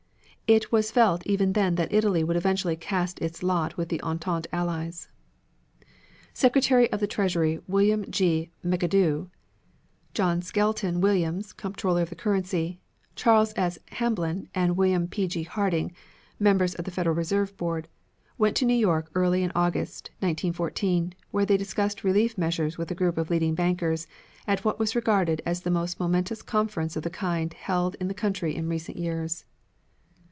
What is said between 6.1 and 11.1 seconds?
Secretary of the Treasury William G. McAdoo; John Skelton